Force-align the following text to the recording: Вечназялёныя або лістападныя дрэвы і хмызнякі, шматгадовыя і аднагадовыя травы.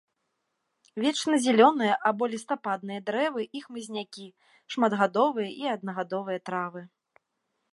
Вечназялёныя 1.03 1.93
або 2.09 2.29
лістападныя 2.33 2.99
дрэвы 3.09 3.43
і 3.59 3.61
хмызнякі, 3.67 4.25
шматгадовыя 4.77 5.49
і 5.63 5.71
аднагадовыя 5.75 6.39
травы. 6.51 6.81